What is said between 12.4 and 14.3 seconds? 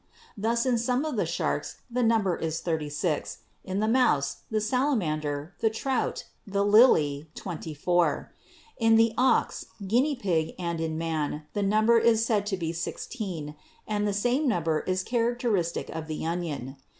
to be sixteen and the